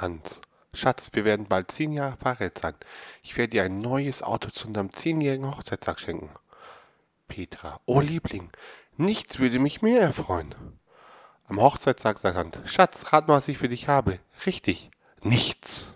Hans. 0.00 0.40
Schatz, 0.72 1.10
wir 1.12 1.24
werden 1.24 1.46
bald 1.46 1.70
zehn 1.70 1.92
Jahre 1.92 2.16
verheiratet 2.16 2.58
sein. 2.58 2.74
Ich 3.22 3.36
werde 3.36 3.50
dir 3.50 3.64
ein 3.64 3.78
neues 3.78 4.22
Auto 4.22 4.50
zu 4.50 4.68
unserem 4.68 4.92
zehnjährigen 4.92 5.50
Hochzeitstag 5.50 5.98
schenken. 5.98 6.30
Petra. 7.28 7.80
Oh 7.86 8.00
Liebling, 8.00 8.50
nichts 8.96 9.38
würde 9.38 9.58
mich 9.58 9.82
mehr 9.82 10.00
erfreuen. 10.00 10.54
Am 11.48 11.60
Hochzeitstag 11.60 12.18
sagt 12.18 12.36
Hans, 12.36 12.60
Schatz, 12.64 13.12
rat 13.12 13.26
mal, 13.26 13.34
was 13.34 13.48
ich 13.48 13.58
für 13.58 13.68
dich 13.68 13.88
habe. 13.88 14.20
Richtig, 14.46 14.90
nichts. 15.22 15.89